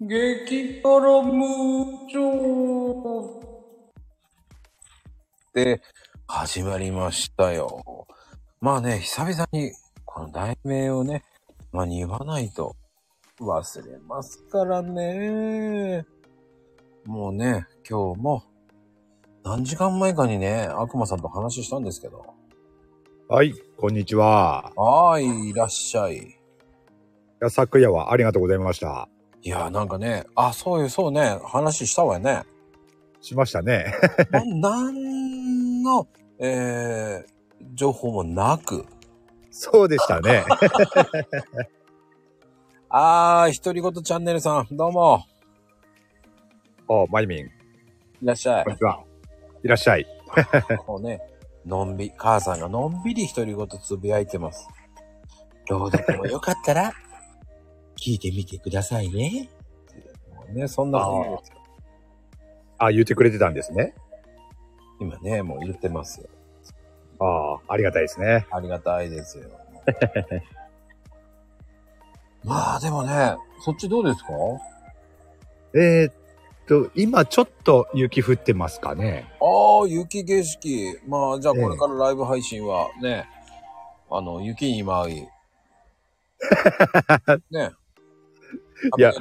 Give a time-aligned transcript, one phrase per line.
[0.00, 3.42] 激辛ムーチョ
[5.52, 5.82] で、
[6.28, 8.06] 始まりましたよ。
[8.60, 9.72] まあね、久々に、
[10.04, 11.24] この題名をね、
[11.72, 12.76] まあに言わないと
[13.40, 16.06] 忘れますからね。
[17.04, 18.44] もうね、今日も、
[19.42, 22.24] 何時間前かにね、悪魔さんと話したんですけど。
[23.28, 24.72] はい、こんにちは。
[24.76, 26.18] はーい、いらっしゃい。
[26.18, 26.34] い
[27.40, 29.08] や昨夜はありがとうございました。
[29.42, 32.42] いや、なんかね、あ、そういう、そうね、話したわよね。
[33.20, 33.94] しましたね。
[34.30, 36.06] ななんの、
[36.38, 37.26] えー、
[37.74, 38.86] 情報もなく。
[39.50, 40.44] そうでしたね。
[42.90, 45.24] あー、独り言チャンネルさん、どうも。
[46.88, 47.50] お、まゆみん、い
[48.22, 48.72] らっしゃいこん。
[48.72, 49.04] にちは。
[49.62, 50.06] いらっしゃい。
[50.86, 51.20] もうね、
[51.66, 54.66] のんび、母さんがのんびり独り言つぶやいてます。
[55.68, 56.92] 朗読もよかったら、
[57.98, 59.48] 聞いてみてくださいね。
[60.54, 61.56] ね、そんな感じですよ
[62.78, 63.94] あ、言ってくれてたんですね。
[65.00, 66.28] 今ね、もう言ってますよ。
[67.20, 68.46] ああ、ありがたいですね。
[68.50, 69.50] ありがたいですよ。
[72.44, 74.30] まあでもね、そっちどうですか？
[75.74, 76.14] えー、っ
[76.66, 79.30] と、今ちょっと雪降ってますかね。
[79.40, 81.00] ああ、雪景色。
[81.06, 83.28] まあ、じゃあこれからライブ配信はね、
[84.10, 85.26] あの、雪に舞い。
[87.50, 87.72] ね。
[88.98, 89.12] いや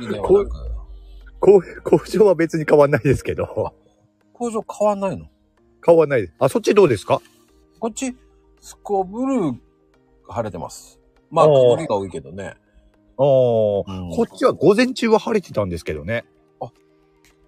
[1.39, 3.73] 工工場は別に変わんないですけど。
[4.33, 5.27] 工場変わんないの？
[5.85, 6.33] 変わんないです。
[6.39, 7.21] あ、そっちどうですか？
[7.79, 8.15] こっち、
[8.61, 9.53] すこぶる
[10.27, 10.99] 晴れてます。
[11.29, 12.55] まあ、曇りが多いけどね。
[13.17, 16.25] ああ、うんこっちは午前中は晴れてたんですけどね。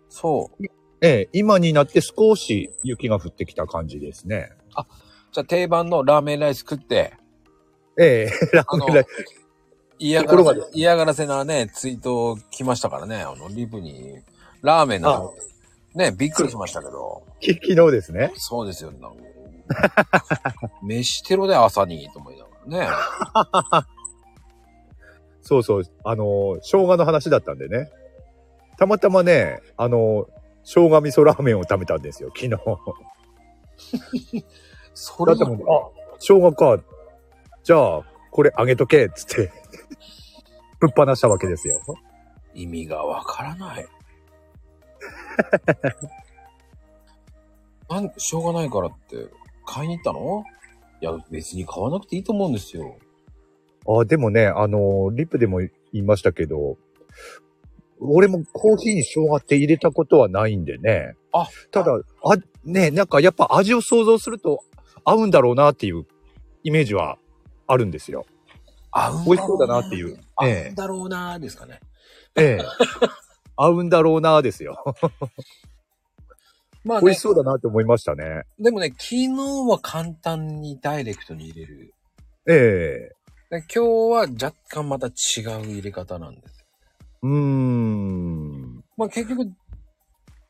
[0.10, 0.66] そう。
[1.02, 4.52] ええ今になって少し雪が降ってきた感じですね。
[5.32, 7.14] じゃあ定番のラーメンライス食って、
[7.98, 9.06] ええラーメンライ
[10.00, 13.22] 嫌がらせ、嫌がらせなね、ツイート来ましたからね。
[13.22, 14.16] あの、リブに、
[14.62, 15.34] ラーメンの、
[15.94, 17.24] ね、びっくりしましたけど。
[17.42, 18.32] き昨日ですね。
[18.36, 18.92] そうですよ。
[18.92, 19.30] なんか
[20.82, 22.88] 飯テロで朝に、と思いながら
[23.78, 23.88] ね。
[25.44, 27.92] そうそう、あの、生姜の話だったんでね。
[28.78, 30.28] たまたまね、あの、
[30.64, 32.56] 生姜味噌ラーメンを食べたんですよ、昨日。
[34.94, 36.80] それがだってもう、あ、生姜か。
[37.64, 39.52] じゃあ、これあげとけ、つって、
[40.80, 41.82] ぶっ放したわけですよ。
[42.54, 43.88] 意味がわからない。
[47.90, 49.28] なん、しょうがないからって、
[49.66, 50.44] 買いに行ったの？
[51.02, 52.98] いや、別に買わなくていいと思うんですよ。
[53.88, 56.78] あ、でもね、あの、リップでも言いましたけど、
[58.00, 61.16] 俺もコーヒーに生姜って入れたことはないんでね。
[61.32, 62.02] あただ、あ、
[62.64, 64.64] ね、なんかやっぱ味を想像すると
[65.04, 66.06] 合うんだろうなっていう
[66.64, 67.18] イメージは
[67.68, 68.26] あるんですよ。
[68.92, 71.80] 合うん美味しそうだなっていう合ええうんだろうなーですかね。
[72.36, 72.66] ええ。
[73.56, 74.84] 合うんだろうなですよ。
[76.86, 78.44] まあね美味し、そうだなって思いましたね。
[78.58, 79.28] でもね、昨日
[79.68, 81.94] は簡単にダイレクトに入れる。
[82.48, 83.16] ええ
[83.50, 85.14] で今日は若干また違う
[85.66, 86.66] 入れ方なんです。
[87.24, 88.84] うーん。
[88.96, 89.52] まあ結局、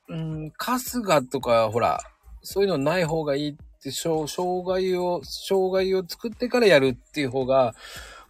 [0.09, 1.99] うん、春日とか、ほら、
[2.41, 7.79] そういうのない方がいいって、しょう生姜を、生姜を作ってからやるっていう方が、ええ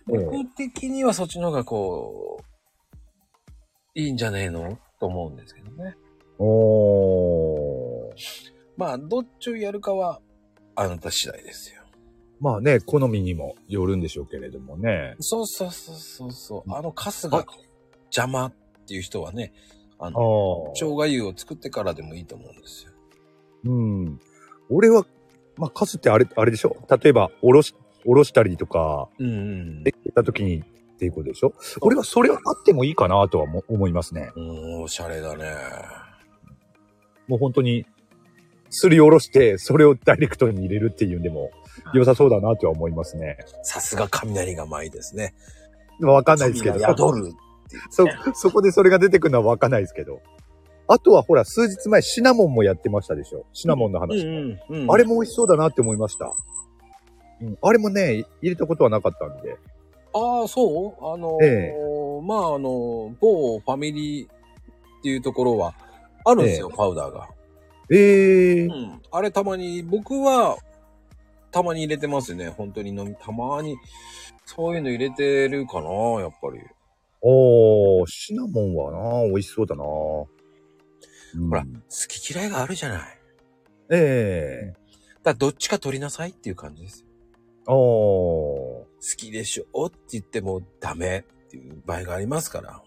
[0.10, 4.78] 僕的にはそっちの方がこう、いいんじゃねえの？
[5.00, 5.96] と思うんですけどね。
[6.38, 8.14] おー。
[8.78, 10.22] まあ、どっちをやるかは、
[10.76, 11.82] あなた次第ですよ。
[12.40, 15.16] まあね、好みにもよるんでしょうけれどもね。
[15.20, 16.74] そうそうそうそうそう。
[16.74, 17.46] あの春日あ
[18.06, 18.54] 邪魔っ
[18.88, 19.52] ていう人はね、
[19.98, 20.72] ああの、あ。
[20.76, 22.92] 生姜湯を作ってからでもいいと思うんですよ。
[23.66, 24.22] うん。
[24.70, 25.06] 俺は、
[25.58, 26.78] まあ、カスってあれ、あれでしょ？
[26.90, 30.64] 例えば、おろし、おろしたりとか、うんうんできた時にっ
[30.98, 31.54] ていうことでしょ？
[31.82, 34.32] 俺はそれはあってもいいかなとはも思いますね。
[34.36, 34.50] うん。
[34.50, 35.46] うん、おしゃれだね。
[37.28, 37.86] もう本当に、
[38.72, 41.52] すりおろして、それをダイレクトに入れるっていうんでも、
[41.94, 43.38] 良さそうだなとは思いますね。
[43.64, 45.34] さすが雷が舞ですね。
[46.02, 46.80] わかんないですけど。
[46.80, 47.32] 宿る。
[47.90, 50.22] そ、そこでそれが出てくるのはわかんないですけど。
[50.88, 53.46] あとはほら、数日前シナモンもやってましたでしょ？
[53.54, 54.26] シナモンの話。
[54.26, 56.32] んうんあれも美味しそうだなって思いました。
[57.42, 59.58] うん、あれもね、入れたことはなかったんで。
[60.14, 61.14] ああ、そう？
[61.14, 61.74] あのーえ
[62.24, 64.30] まあ、あの、某ファミリーっ
[65.04, 65.74] ていうところは、
[66.26, 67.30] あるんですよ、えパウダーが。
[67.92, 69.02] ええーうん。
[69.12, 70.58] あれたまに、僕は、
[71.52, 72.50] たまに入れてますね。
[72.50, 73.78] 本当に飲み、たまに、
[74.46, 75.90] そういうの入れてるかな、
[76.20, 76.60] やっぱり。
[77.22, 78.92] おー、シナモンは
[79.22, 79.84] な、美味しそうだな。
[79.84, 80.28] ほ
[81.48, 81.68] ほら好
[82.08, 83.20] き嫌いがあるじゃない。
[83.92, 87.06] ええだからどっちか取りなさいっていう感じです。
[87.68, 88.79] おー。
[89.02, 92.82] 好きでしょって言ってもダメっていう場合がありますから。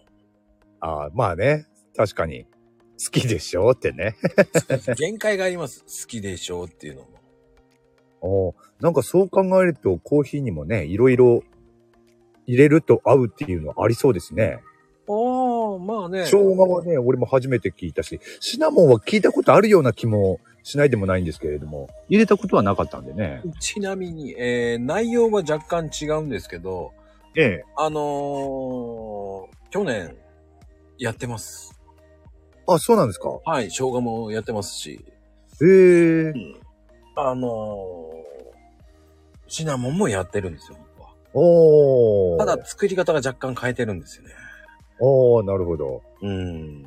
[0.79, 1.67] ああ、まあね。
[1.95, 2.45] 確かに。
[3.03, 4.15] 好きでしょってね。
[4.97, 5.81] 限界があります。
[5.81, 7.07] 好きでしょうっていうのも。
[8.21, 11.43] おーなんかそう考えると、コーヒーにもね、いろいろ
[12.45, 14.59] 入れると合うっていうのはありそうですね。
[15.07, 16.25] ああ、まあね。
[16.25, 23.41] 生姜はね、俺も初めて聞いたし、シナモンは聞いたことあるような気もしないでもないんですけれども、入れたことはなかったんでね。
[23.59, 26.93] ちなみに、えー、内容は若干違うんですけど、
[27.35, 27.65] ええ。
[27.77, 30.15] あのー、去年、
[30.97, 31.77] やってます。
[32.67, 33.29] あ、そうなんですか？
[33.43, 35.03] はい、生姜もやってますし、
[35.61, 36.33] へえ。
[37.17, 37.51] あのー、
[39.47, 41.13] シナモンもやってるんですよ、僕は。
[41.33, 42.37] おー。
[42.37, 44.29] ただ、作り方が若干変えてるんですよね。
[44.99, 46.01] おー、なるほど。
[46.21, 46.85] うん。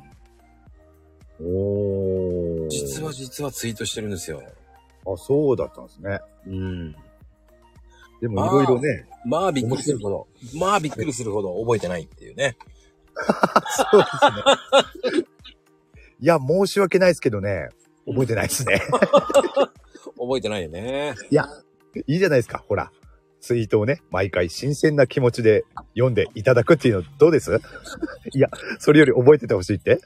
[1.39, 2.69] おー。
[2.69, 4.41] 実は実はツイートしてるんですよ。
[5.05, 6.19] あ、そうだったんですね。
[6.47, 6.91] うん。
[8.21, 9.05] でもいろいろね。
[9.25, 12.57] まあびっくりするほど、まあびっくりするほど覚えてないっていうね。
[13.91, 14.05] そうで
[15.11, 15.25] すね。
[16.19, 17.69] いや、申し訳ないですけどね、
[18.07, 18.81] 覚えてないですね。
[20.17, 21.13] 覚えてないよね。
[21.29, 21.47] いや、
[22.07, 22.91] いいじゃないですか、ほら。
[23.39, 25.63] ツイートをね、毎回新鮮な気持ちで
[25.93, 27.61] 読んでいただくっていうのどうです？
[28.33, 28.49] いや、
[28.79, 30.01] それより覚えててほしいって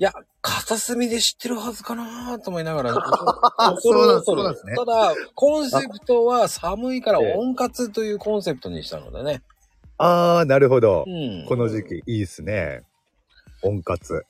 [0.00, 0.12] いや、
[0.42, 2.94] 片隅で知ってるはずかなと思いながら、
[3.80, 9.42] そうなんそうなんですねただ、コンセプトは寒いから温活というコンセプトにしたのでね。
[9.96, 11.10] あー、なるほどう。
[11.10, 11.44] ん。
[11.46, 12.82] この時期、いいっすね。
[13.62, 14.24] 温活。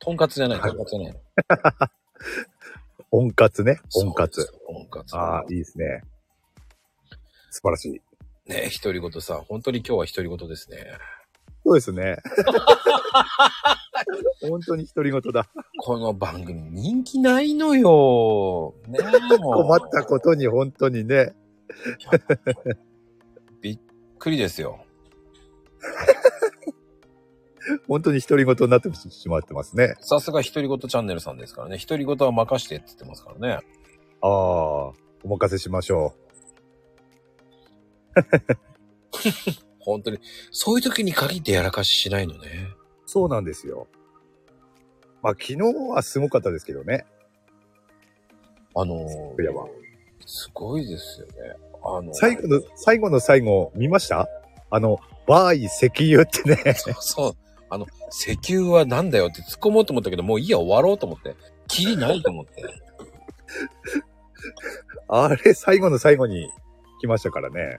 [0.00, 1.14] とんかつじゃない、とんかつじゃない。
[3.12, 3.80] 温活ね。
[3.94, 4.52] 温活。
[4.66, 5.16] 温活。
[5.16, 6.02] あー、いいですね。
[7.50, 8.00] 素晴らしい。
[8.50, 10.98] ね独り言さ、本当に今日は独り言ですね。
[11.70, 12.16] そうですね。
[14.42, 15.48] 本当に独り言だ。
[15.78, 18.74] この番組人気ないのよ。
[18.88, 19.54] ねえ、もう。
[19.62, 21.32] 困ったことに本当にね。
[23.62, 23.78] びっ
[24.18, 24.84] くりですよ。
[27.86, 29.94] 本当に独り言になってしまってますね。
[30.00, 31.78] さすが独り言チャンネルさんですからね。
[31.78, 33.60] 独り言は任してって言ってますからね。
[34.22, 34.92] ああ、お
[35.22, 36.16] 任せしましょ
[39.80, 40.18] 本当に。
[40.50, 42.68] そういう時に限ってやらかししないのね。
[43.06, 43.06] う。
[43.06, 43.86] そうなんですよ。
[45.22, 45.58] まあ昨日
[45.90, 47.06] はすごかったですけどね。
[48.74, 48.94] あの
[49.40, 49.66] いやば
[50.24, 51.32] すごいですよね。
[51.82, 54.28] あの最後の、最後の最後見ました？
[54.70, 56.74] あの、バーイ石油ってね。
[56.74, 57.36] そうそう。
[57.70, 61.36] あの、石油はなんだよって突っ込もうと思ったけど、もういいや、終わろうと思って。
[61.68, 62.62] キリないと思って。
[65.08, 66.48] あれ最後の最後に
[67.00, 67.78] 来ましたからね。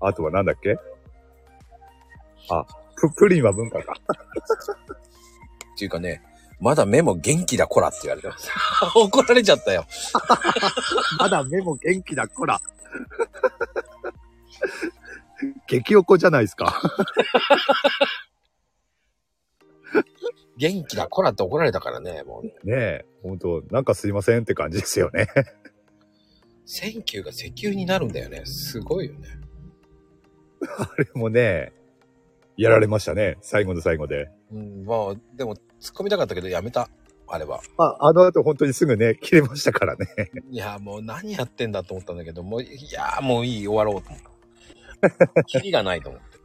[0.00, 0.76] あとはなんだっけ？
[2.50, 2.64] あ、
[2.96, 3.94] プ、プリンは文化か。
[5.74, 6.22] っていうかね、
[6.60, 8.50] まだ目も元気だ、こらって言われてます。
[8.96, 9.86] 怒られちゃったよ。
[11.18, 12.60] まだ目も元気だ、こら。
[15.68, 16.80] 激おこじゃないですか。
[20.56, 22.52] 元気だ、こらって怒られたからね、もうね。
[22.64, 25.28] ねえ、ほんと、なんかすいませんって感じですよね。
[26.66, 28.44] 選球が石油になるんだよね。
[28.44, 29.28] すごいよね。
[30.78, 31.72] あれもね、
[32.56, 33.38] やられましたね。
[33.40, 34.30] 最後の最後で。
[34.52, 35.62] うん、まあ、でも、突っ
[35.96, 36.90] 込みたかったけど、やめた。
[37.28, 37.60] あれは。
[37.76, 40.06] あ、あの後本当にすぐね、切れましたからね。
[40.50, 44.22] いや、もう何やってんだと思ったんだけど、もう、いや、もういい、終わろうと思っ
[45.34, 45.44] た。
[45.44, 46.38] キリがないと思って。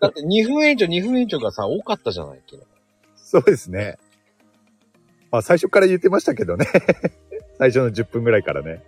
[0.00, 2.66] だって2分延長、2分延長がさ、多かったじゃない昨日
[3.14, 3.96] そうですね。
[5.30, 6.66] まあ最初から言ってましたけどね。
[7.56, 8.82] 最初の10分ぐらいからね。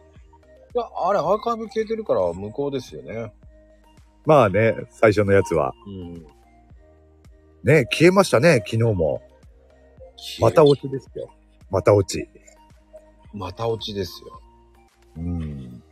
[0.74, 3.32] いや、あれ、アーカイブ消えてるから無効ですよね。
[4.26, 5.74] まあね、最初のやつは。
[5.86, 6.14] うん。
[7.62, 9.22] ね、消えましたね、昨日も。
[10.40, 11.30] また落ちですよ。
[11.70, 12.28] また落ち。
[13.32, 14.40] また落ちですよ。
[15.18, 15.82] うん。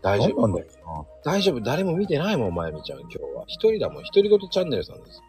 [0.00, 0.48] 大丈夫な？
[0.48, 1.04] んだよな。
[1.24, 3.44] 大丈夫誰も見てないもん、まゆみちゃん、今日は。
[3.46, 5.22] 一人だもん、独り言チャンネルさんです。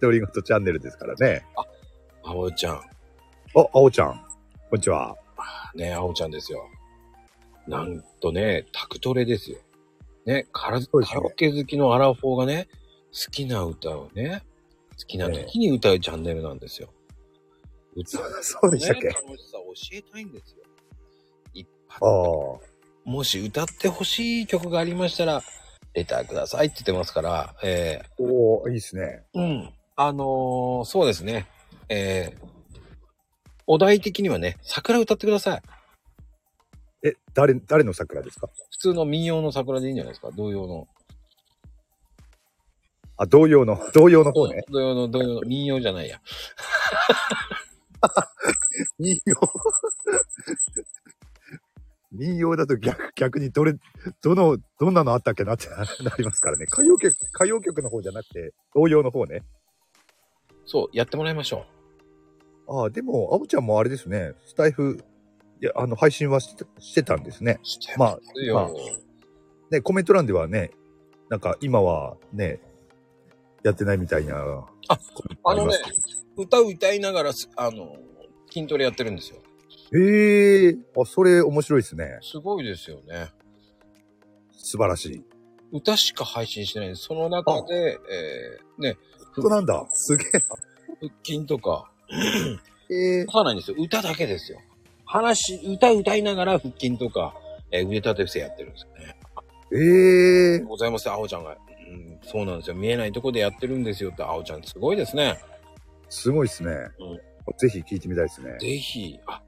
[0.00, 1.44] 独り言チャンネルですからね。
[2.24, 2.74] あおちゃん。
[2.74, 2.80] あ、
[3.56, 4.24] あおちゃん。
[4.70, 5.16] こんにちは。
[5.74, 6.68] ね、あおちゃんですよ。
[7.68, 9.58] なんとね、タクトレですよ。
[10.24, 12.68] ね、カラカラオケ好きのアラフォーがね、
[13.12, 14.42] 好きな歌をね、
[14.98, 16.88] 好きな時に歌うチャンネルなんですよ。
[17.94, 20.62] 歌うそうでしたっけ、ね、楽しさを教えたいんですよ。
[21.52, 23.10] 一発ああ。
[23.10, 25.42] もし歌ってほしい曲がありましたら、
[25.92, 29.24] レターくださいって言ってますから、えおーいいですね。
[29.34, 29.74] ー、うん。
[29.96, 31.46] あのーそうですね。
[31.90, 32.46] えー、
[33.66, 35.62] お題的にはね、桜歌ってください。
[37.02, 38.48] え、誰、誰の桜ですか？
[38.70, 40.30] 普通の民謡の桜でいいんじゃないですか？
[40.32, 40.88] 童謡の。
[43.16, 44.64] あ、同様の、 同様の方ね。
[44.70, 46.20] 童謡の、童謡の、民謡じゃないや。
[49.00, 49.36] いいよ。
[52.10, 53.74] 民謡だと逆、逆にどれ、
[54.22, 55.54] どの、どんなのあったっけな？
[55.54, 55.84] ってな
[56.16, 56.64] りますからね。
[56.72, 59.42] 歌謡曲、歌謡曲の方じゃなくて、童謡の方ね。
[60.64, 61.66] そう、やってもらいましょ
[62.68, 65.02] ああ、でも、あおちゃんもあれですね、スタイフ、い
[65.60, 67.58] や、あの、配信はしてしてたんですね。
[67.62, 67.66] う。
[67.66, 68.54] してまあますよ。
[68.54, 68.68] まあ
[69.70, 70.70] ね、コメント欄ではね、
[71.28, 72.60] なんか今はね、
[73.62, 74.36] やってないみたいな。
[74.88, 74.98] あ
[75.44, 75.74] あのね
[76.36, 77.96] 歌を歌いながらす、あの、
[78.50, 79.42] 筋トレやってるんですよ。
[79.92, 82.18] へえあ、それ面白いですね。
[82.22, 83.30] すごいですよね。
[84.52, 85.24] 素晴らしい。
[85.72, 87.04] 歌しか配信してないんです。
[87.04, 88.96] その中で、えー、ね、
[89.34, 89.86] 本当なんだ。
[89.92, 90.24] すげ
[91.00, 91.90] 腹筋とか、
[92.90, 92.94] え。
[92.94, 93.76] ええそうなんですよ。
[93.78, 94.60] 歌だけですよ。
[95.08, 97.34] 話、歌歌いながら腹筋とか、
[97.70, 99.16] えー腕立て伏せやってるんですよね。
[99.72, 101.56] ええございます、あおちゃんが。
[101.90, 102.76] うん、そうなんですよ。
[102.76, 105.38] 見えないとこでやってるんですよって、あおちゃんすごいですね。
[106.10, 106.72] すごいですね。
[107.56, 108.58] ぜひ聞いてみたいですね。
[108.60, 109.42] ぜひ、あ、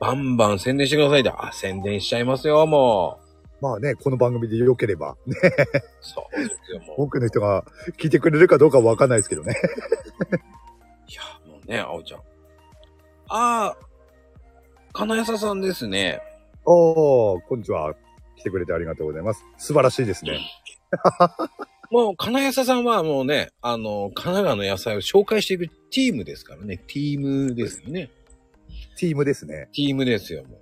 [0.00, 3.20] バンバン宣伝してくださいって、あ、宣伝しちゃいますよ、も
[3.60, 5.40] まあね、この番組で良ければ、ね、う。
[6.00, 7.02] そうですよ、もう。
[7.02, 7.64] 多くの人が
[7.98, 9.54] 聞いてくれるかどうかわかんないですけどね。
[11.08, 12.20] いや、もうね、あおちゃん。
[13.28, 13.87] あー、
[14.98, 16.20] 金谷さんですね。
[16.64, 17.94] おー、こんにちは。
[18.34, 19.44] 来てくれてありがとうございます。
[19.56, 20.40] 素晴らしいですね。
[21.92, 26.78] もう、金谷さんはもうね、あの、神奈川の野菜を紹介していくチームですからね。
[26.88, 28.10] ティームですよね。
[28.96, 29.68] チームですね。
[29.72, 30.60] ティームですよ、もう。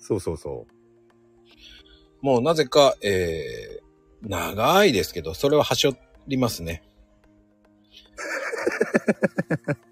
[0.00, 2.26] そうそうそう。
[2.26, 5.92] もうなぜか、えー、長いですけど、それははしょ
[6.26, 6.82] りますね。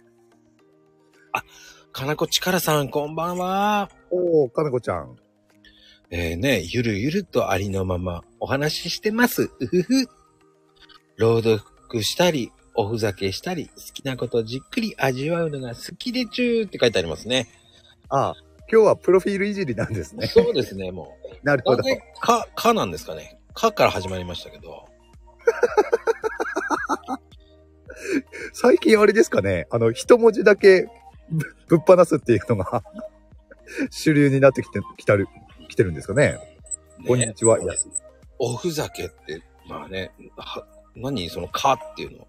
[1.95, 3.89] あ、かなこちからさん、こんばんは。
[4.11, 5.17] おー、かなこちゃん。
[6.11, 9.53] えー、ね、ゆるゆるとありのままお話ししてます。
[9.61, 10.09] うふふ。
[11.17, 11.63] 朗読
[12.03, 17.47] したり、おふざけしたり、好きなことじっくり味わうのが好きでちゅーって書いてありますね。
[18.09, 18.35] ああ、
[18.71, 20.27] 今日はプロフィールいじりなんですね。
[20.27, 21.37] そうですね、もう。
[21.47, 21.85] なるほど。
[22.21, 23.39] か、かなんですかね。
[23.55, 24.85] かから始まりましたけど。
[28.53, 30.89] 最近あれですかね、あの、一文字だけ
[31.31, 32.83] ぶ ぶっ放すっていうのが
[33.91, 35.29] 主流になってきて、きたる、
[35.69, 36.39] 来てるんですかね。
[37.07, 37.89] こんにちは、やす。
[38.39, 42.29] おふざけって、まあね、は何そのかっていうの。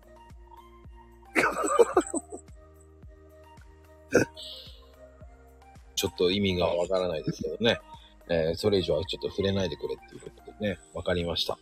[5.95, 7.79] ちょっと意味がわからないですけどね。
[8.27, 11.59] えーそれ以上はちょっと触れないでくれっていうことでね、わかりました。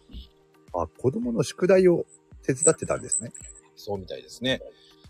[0.73, 2.05] あ、子供の宿題を
[2.41, 3.31] 手伝ってたんですね。
[3.75, 4.61] そうみたいですね。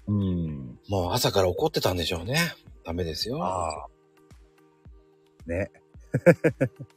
[0.08, 0.80] うん。
[0.90, 2.54] もう朝から怒ってたんでしょうね。
[2.86, 3.44] ダメですよ。
[3.44, 3.88] ああ。
[5.46, 5.72] ね。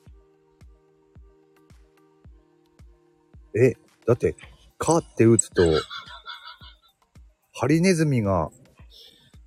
[3.54, 3.74] え、
[4.06, 4.34] だって、
[4.78, 5.62] かって打つと、
[7.54, 8.50] ハリネズミが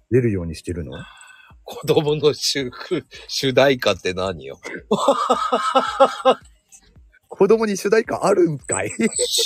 [0.10, 0.92] 出るようにしてるの？
[1.64, 2.72] 子供の主
[3.28, 4.60] 主題歌って何よ。
[7.40, 8.92] 子供に主題歌あるんかい？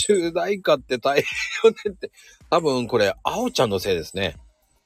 [0.08, 2.12] 主題歌って大変よねって。
[2.50, 4.36] 多分これ、あおちゃんのせいですね。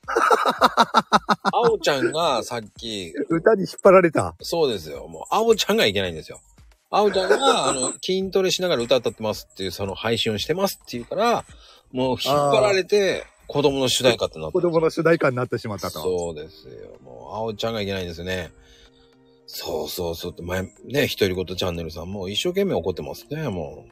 [0.12, 4.36] あおちゃんがさっき、歌に引っ張られた。
[4.42, 5.08] そうですよ。
[5.08, 6.42] もう、あおちゃんがいけないんですよ。
[6.90, 11.46] あおちゃんが、あの、 筋トレしながら歌歌ってますっていう、その配信をしてますっていうから、
[11.94, 14.62] もう引っ張られて、子供の主題歌ってなった子。
[14.62, 16.02] 供の主題歌になってしまったと。
[16.02, 16.98] そうですよ。
[17.02, 18.52] もう、あおちゃんがいけないんですね。
[19.48, 23.92] そうそうそうって、前、ね、独り言チャンネルさんもう一生懸命怒ってますね、もう。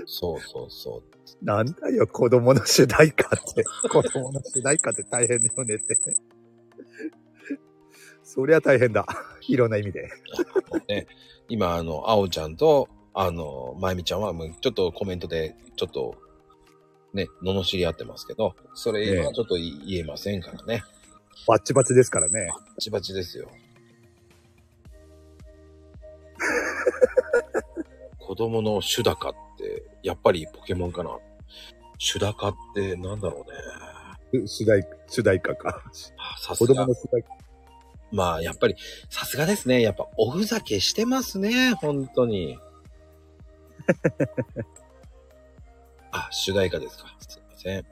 [0.06, 1.44] そうそうそう。
[1.44, 3.64] なんだよ、子供の主題歌って。
[3.88, 5.96] 子供の主題歌って大変だよねって。
[8.22, 9.06] そりゃ大変だ。
[9.48, 10.10] いろんな意味で。
[10.88, 11.06] ね、
[11.48, 16.16] 今、あの、あおちゃんと、あの、まゆみちゃんは、もうちょっとコメントで、ちょっと、
[17.14, 20.82] ね、罵り合ってますけど、それええ今ちょっと言えませんからね。
[21.46, 22.48] バッチバチですからね。
[22.48, 23.48] バチバチですよ。
[28.18, 31.16] 子供のシュダカって、やっぱりポケモンかな。
[31.98, 33.46] シュダカってなんだろ
[34.32, 34.46] うね。
[34.46, 35.82] 主題、主題歌か。
[36.16, 36.94] あさすが子供の。
[36.94, 37.30] 主題歌。
[38.12, 38.76] まあ、やっぱり、
[39.10, 39.82] さすがですね。
[39.82, 41.72] やっぱ、おふざけしてますね。
[41.74, 42.58] 本当に。
[46.12, 47.16] あ、主題歌ですか。
[47.20, 47.86] すいません。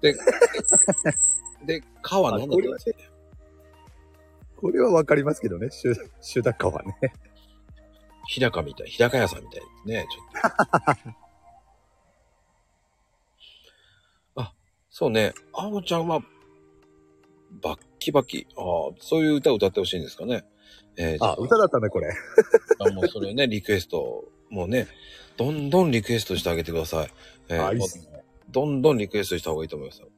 [0.00, 0.14] で、
[1.64, 3.10] で、かは何だったんですかね。
[4.56, 5.68] これはわかりますけどね。
[5.70, 6.96] 主、主題歌はね。
[8.26, 10.96] 日高みたい、日高屋さんみたいですね、ちょっ
[14.34, 14.40] と。
[14.42, 14.52] あ、
[14.90, 16.20] そうね、あおちゃんは、
[17.62, 18.46] バッキバキ。
[18.56, 18.64] ああ、
[18.98, 20.44] そういう歌を歌ってほしいんですかね。
[20.96, 22.10] えー、あ、歌だったね、これ。
[22.80, 24.88] あもうそれをね、リクエスト、もうね、
[25.36, 27.10] どんどんリクエストしてあげてください。
[27.48, 28.24] えーあ、いいっすね。
[28.48, 30.08] どんどんリクエストした方がいいと思いますよ。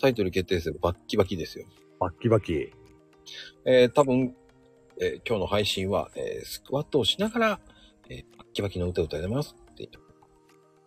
[0.00, 1.66] タイトル決定するバッキバキですよ。
[1.98, 2.72] バッキバキ。
[3.64, 4.34] えー、多分、
[5.00, 7.60] えー今日の配信は、えースクワットをしながら、
[8.08, 9.88] えーバッキバキの歌を歌いますって。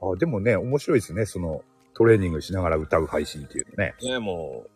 [0.01, 1.25] あ、でもね、面白いですね。
[1.25, 3.93] その、トレーニングしながら歌う配信っていうのね。
[4.01, 4.69] ね、もう、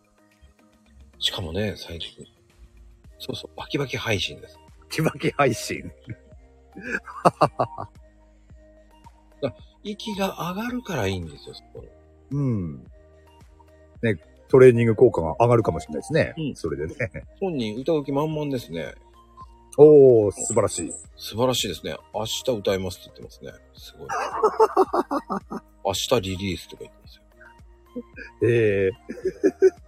[1.20, 2.25] しかもね、最近、
[3.17, 4.60] そうそう、バキバキ配信です。
[4.89, 5.91] キバキ配信。
[9.84, 11.86] 息が上がるからいいんですよ、そこ
[12.32, 12.84] うん。
[14.01, 16.33] ね、トレーニング効果が上がるかもしれないですね。
[16.37, 16.95] うんそれでね。
[17.39, 18.95] 本人歌う気満々ですね。
[19.77, 20.91] おー、素晴らしい。
[21.15, 21.95] 素晴らしいですね。
[22.13, 23.51] 明日歌いますって言ってますね。
[23.75, 24.07] すごい。
[25.85, 27.23] 明日リリースとか言ってますよ。
[28.43, 28.91] ええ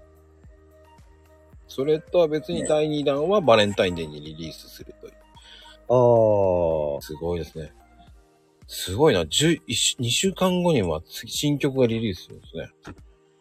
[1.68, 5.14] それとは別に第2弾はバレンタインデーにリリースするという。
[5.92, 7.74] ああ、すごいですね。
[8.68, 9.22] すごいな。
[9.22, 9.62] 10
[10.00, 12.70] 2週間後には次新曲がリリースするんですね。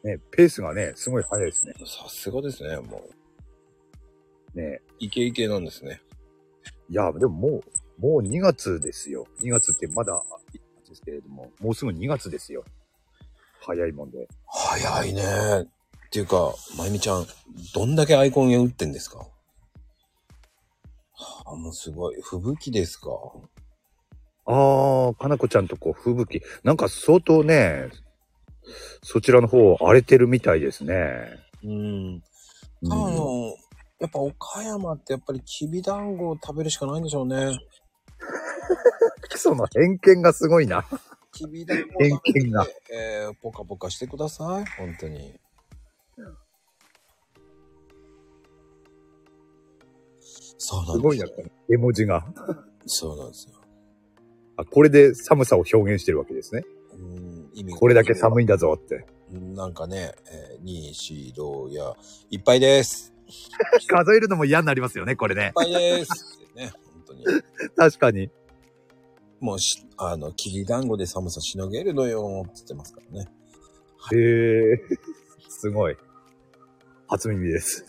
[0.04, 1.74] ね、ペースがね、すごい速いですね。
[1.78, 2.76] さすがですね。
[2.76, 3.02] も
[4.54, 4.80] う、ね。
[4.98, 6.00] イケイケなんですね。
[6.88, 7.62] いや、でももう、
[8.00, 9.26] もう2月ですよ。
[9.40, 10.22] 2月ってまだ、
[10.88, 12.64] ですけれども、もうすぐ2月ですよ。
[13.60, 14.26] 早いもんで。
[14.46, 15.22] 早いね。
[15.22, 15.66] っ
[16.10, 17.26] ていうか、まゆみちゃん、
[17.74, 19.18] どんだけアイコンを打ってんですか？
[19.18, 19.26] は
[21.46, 22.22] あ、もうすごい。
[22.22, 23.10] 吹雪ですか？
[24.46, 26.40] ああ、かなこちゃんとこう、吹雪。
[26.64, 27.90] なんか相当ね、
[29.02, 30.94] そちらの方荒れてるみたいですね。
[31.64, 32.22] うん。
[32.82, 33.54] うんあの、
[33.98, 37.58] やっぱ岡山ってやっぱりきびだんごを食べるしかないんでしょうね。
[39.36, 40.84] その偏見がすごいな。
[41.32, 44.64] きびだんご偏見が、えー、ポカポカしてください。
[44.78, 45.34] 本当に。
[50.58, 51.26] そうなんですすごいな、
[51.72, 52.26] 絵文字が。
[52.86, 53.54] そうなんですよ。
[54.56, 56.64] あ、これで寒さを表現してるわけですね。
[56.94, 59.06] うん、意味がこれだけ寒いんだぞって。
[59.30, 61.94] なんかね、えー、にしろや、
[62.30, 63.12] いっぱいです。
[63.88, 65.52] 数えるのも嫌になりますよね、これねいっ。
[65.54, 66.10] ぱいです。
[66.54, 67.24] ね、本当に。
[67.76, 68.30] 確かに。
[69.40, 73.28] もうし、あの、きびだんごで寒さしのげるのよ、って言ってますからね。
[74.12, 74.80] へえ、
[75.48, 75.96] すごい。
[77.06, 77.84] 初耳です。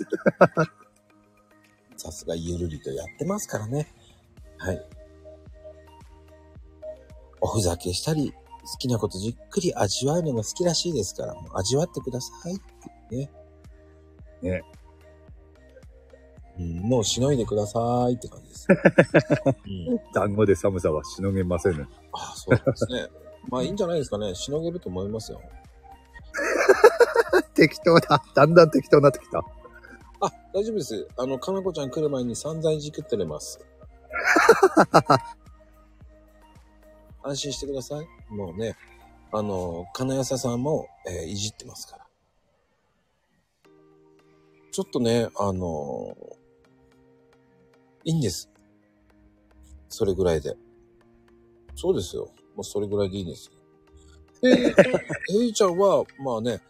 [1.98, 3.88] さすがゆるりとやってますからね。
[4.58, 4.86] はい。
[7.42, 8.34] おふざけしたり、
[8.72, 12.58] 好きなことじっくり味わうのが好きらしいですから、もう味わってくださいっ
[13.10, 13.32] てね。
[14.42, 14.64] ね。
[16.60, 17.80] うん、もうしのいでくださ
[18.10, 18.68] いって感じです。
[19.66, 21.88] うん、団子で寒さはしのげませんね。
[22.12, 23.08] あそうですね。
[23.50, 24.36] まあいいんじゃないですかね。
[24.36, 25.42] しのげると思いますよ。
[27.56, 28.22] 適当だ。
[28.36, 29.40] だんだん適当になってきた。
[29.40, 31.08] あ、大丈夫です。
[31.18, 33.60] あの、かなこちゃん来る前に散々いじくってれます。
[37.24, 38.19] 安心してください。
[38.30, 38.76] もうね、
[39.32, 42.06] あの、金谷さんも、えーいじってますから。
[44.72, 46.16] ちょっとね、あの
[48.06, 48.50] いいんです。
[49.90, 50.56] それぐらいで。
[51.76, 52.32] そうですよ。
[52.56, 54.50] もうそれぐらいでいいんですよ。
[54.50, 56.62] えー、えいちゃんは、まあね、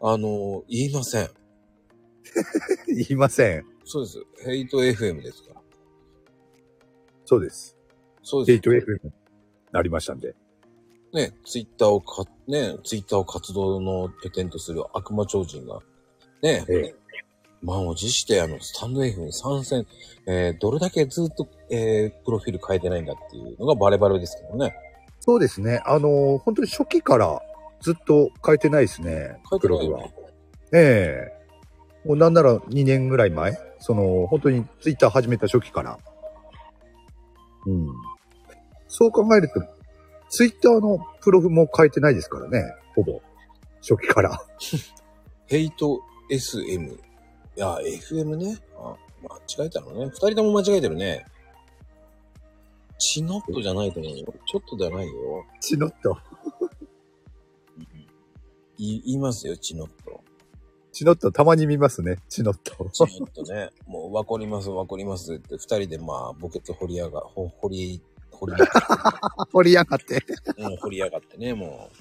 [0.00, 1.30] あの言いません。
[2.86, 3.64] 言いません。
[3.84, 4.22] そうです。
[4.44, 5.60] ヘイト FM ですから。
[7.24, 7.76] そうです。
[8.22, 8.52] そうです。
[8.52, 9.12] ヘイト FM に
[9.72, 10.34] なりましたんで。
[11.12, 15.80] ね、ツイッターをか、ね、ツイッターを活動の拠点とする悪魔超人が、
[16.42, 16.94] ね、ええ
[17.62, 19.86] 満を持して、あの、スタンド F に参戦、
[20.26, 24.74] えーどれだけずっと、えープロフィール変えてないんだっていうのがバレバレですけどね。
[25.20, 25.82] そうですね。
[25.84, 27.42] あのー本当に初期から
[27.80, 29.10] ずっと変えてないですね。
[29.10, 30.00] 変えてないブログは。
[30.72, 35.98] ええもうなんなら2年ぐらい前その、本当にツイッター始めた初期から。
[37.66, 37.88] うん。
[38.88, 39.60] そう考えると、
[40.30, 42.74] ツイッターのプロフも変えてないですからね。
[42.94, 43.20] ほぼ。
[43.82, 44.40] 初期から。
[45.46, 46.86] ヘイト SM。
[46.86, 46.96] い
[47.56, 48.56] や、FM ね。
[48.78, 50.06] あ、間違えたのね。
[50.06, 51.26] 二人とも間違えてるね。
[52.98, 54.34] チノットじゃないと思うよ。
[54.46, 55.44] ちょっとじゃないよ。
[55.60, 56.16] チノット。
[58.78, 60.22] い言いますよ、チノット。
[60.92, 62.16] チノットたまに見ますね。
[62.28, 62.88] チノット。
[62.90, 68.02] ちょっとね、もう、わかります、わかりますって、二人でまあ、ボケツ掘りやが、ほ掘り、
[68.40, 68.52] 掘り、
[69.52, 70.24] 掘り上がって。
[70.56, 71.96] うん、掘りやがってね、もう。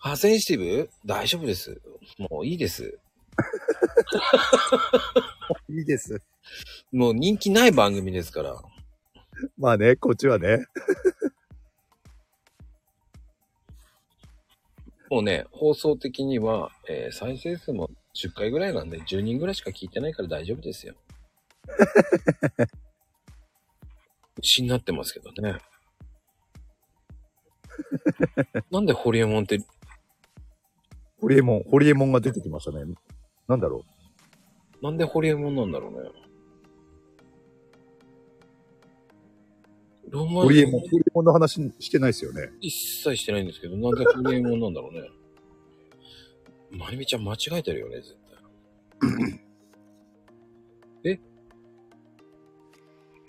[0.00, 0.90] あ、センシティブ？
[1.06, 1.80] 大丈夫です。
[2.18, 2.98] もういいです。
[5.68, 6.20] いいです。
[6.92, 8.60] もう人気ない番組ですから。
[9.56, 10.66] まあね、こっちはね。
[15.10, 20.94] もうね、放送的には、えー再生数も10回ぐらいなんで、10人ぐらいしか聞いてないから大丈夫ですよ。
[24.40, 25.58] 死になってますけどね。
[28.70, 29.58] なんでホリエモンって、
[31.20, 32.94] ホリエモン、ホリエモンが出てきましたね。
[33.46, 33.84] なんだろ
[34.80, 34.84] う。
[34.84, 36.10] なんでホリエモンなんだろうね。
[40.10, 42.50] ロマホリエモン、ホリエモンの話してないですよね。
[42.60, 42.70] 一
[43.02, 45.08] 切してないんですけど、なんでホリエモンなんだろうね。
[46.78, 48.16] まゆみちゃん間違えてるよね、絶
[51.02, 51.10] 対。
[51.12, 51.20] え？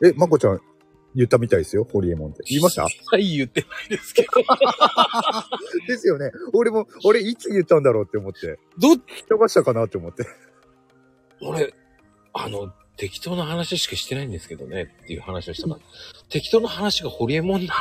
[0.08, 0.62] え、まこちゃん、
[1.15, 2.43] 言ったみたいですよ、ホリエモンって。
[2.48, 2.84] 言いました？
[2.84, 4.30] はい、言ってないですけど。
[5.88, 6.32] ですよね。
[6.54, 8.60] 俺も、俺いつ言ったんだろうって思って。
[8.78, 10.26] どっ人がしたかなって思って。
[11.41, 11.74] 俺、
[12.34, 15.80] あの、適当な話しかしてないんですけどねっていう話をしたから、
[16.30, 17.76] 適当な話がホリエモンなんだ。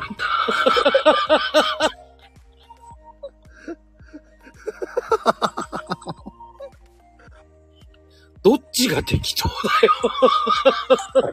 [8.42, 9.54] どっちが適当だ
[9.86, 9.92] よ。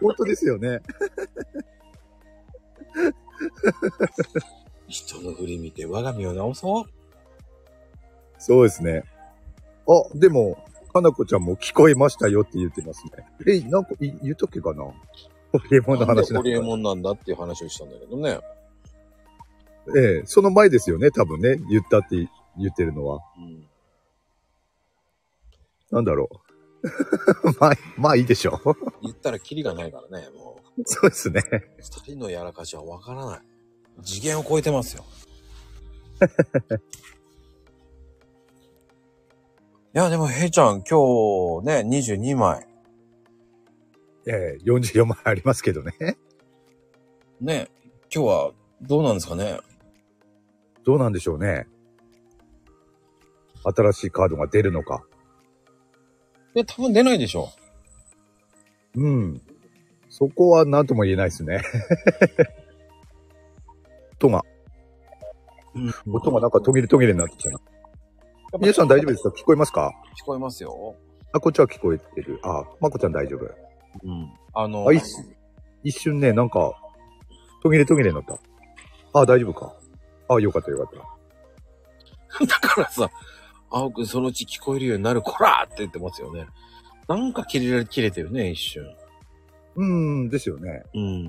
[0.01, 0.79] 本当ですよね。
[4.87, 6.85] 人の振り見て我が身を直そう。
[8.37, 9.03] そうですね。
[9.87, 13.11] あ、でも、かなこちゃんも聞こえましたよって言ってますね。
[13.47, 14.83] え、なんかい言ったっけかな？
[14.83, 14.93] ホ
[15.69, 18.39] リエモンの話なんでホリエんモンなんだっていう話をしたんだけどね。
[19.95, 21.57] ええ、その前ですよね、多分ね。
[21.69, 23.19] 言ったって言ってるのは。
[23.37, 23.67] うん。
[25.91, 26.45] なんだろう。
[27.59, 28.73] まあ、まあいいでしょう。
[29.03, 30.44] 言ったらキリがないからね、もう。
[30.85, 31.41] そうですね。
[31.77, 33.41] 二人のやらかしはわからない。
[34.03, 35.05] 次元を超えてますよ。
[39.93, 42.67] いや、でも、へいちゃん、今日ね、22枚。
[44.27, 45.93] ええ、44枚ありますけどね。
[47.39, 47.69] ね、
[48.13, 49.59] 今日はどうなんですかね？
[50.83, 51.67] どうなんでしょうね。
[53.63, 55.03] 新しいカードが出るのか。
[56.53, 57.49] で、多分出ないでしょ
[58.95, 59.41] うん。
[60.17, 61.61] そこは何とも言えないですね。
[64.15, 64.45] 音が、
[66.05, 66.15] う。
[66.15, 67.59] 音がなんか途切れ途切れになってきたな。
[68.57, 69.29] 皆さん大丈夫ですか？
[69.37, 69.91] 聞こえますか？
[70.17, 70.95] 聞こえますよ。
[71.33, 72.39] あ、こっちは聞こえてる。
[72.43, 73.43] あ、まこちゃん大丈夫。
[74.05, 74.31] うん。
[74.53, 75.03] あの、あ、一
[75.83, 76.71] 一瞬ね、なんか、
[77.61, 78.39] 途切れ途切れになった。
[79.19, 79.75] あ、大丈夫か。
[80.29, 80.87] あ、よかったよかっ
[82.39, 82.39] た。
[82.47, 83.11] だからさ、
[83.69, 86.47] 青くんそのうち聞こえるようになる、こらーって言ってますよね。
[87.09, 88.95] なんか切れ、切れてるね、一瞬。
[89.75, 89.85] うー
[90.25, 90.83] ん、ですよね。
[90.93, 91.23] うん。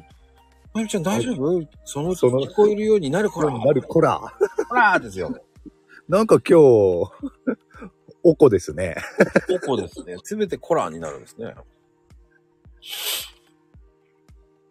[0.74, 1.66] まゆみちゃん大丈夫？
[1.84, 3.64] そのうちその聞こえるようになる、こらー。
[3.64, 4.20] なる、こら。
[4.68, 5.34] こらーですよ。
[6.08, 6.62] なんか今日、
[8.22, 8.96] おこですね。
[9.50, 10.16] おこですね。
[10.22, 11.54] すべてコラーになるんですね。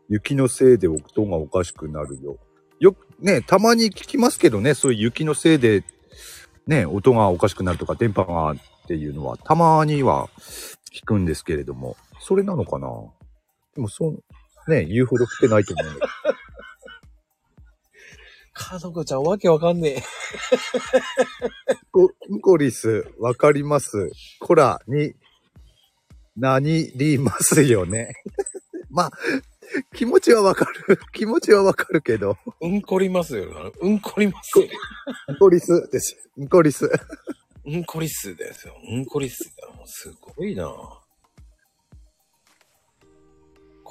[0.07, 2.37] 雪のせいで音がおかしくなるよ。
[2.79, 5.83] よく、ね、たまに聞きますけどね、そういう雪のせいで、
[6.67, 8.55] ね、音がおかしくなるとか、電波がっ
[8.87, 10.29] ていうのは、たまには
[10.93, 12.87] 聞くんですけれども、それなのかな？
[13.75, 15.99] でもそう、ね、言うほど来てないと思う。
[18.53, 20.03] かのこちゃんわけわかんねえ。
[21.91, 24.09] こ、んこりす、わかります。
[24.39, 25.13] こら、に、
[26.37, 28.13] なにりますよね。
[28.89, 29.11] まあ、
[29.93, 30.99] 気持ちはわかる。
[31.11, 33.73] 気持ちはわかるけど、うんこりますよ。
[33.81, 34.65] うんこりますよ。
[35.33, 36.15] んこりすです。
[36.39, 36.89] んこりす。
[37.65, 38.75] うんこりっすですよ。
[38.89, 39.37] うんこりっす。
[39.85, 40.71] すごいな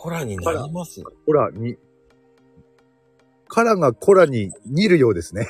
[0.04, 1.78] コラになりますこらに、
[3.48, 5.48] からがコラに似るようですね。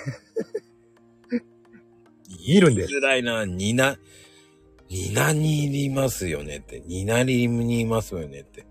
[2.47, 3.45] 見るんです辛いな。
[3.45, 3.99] にな、
[4.89, 6.79] になにりますよねって。
[6.87, 8.65] になりにいますよねって。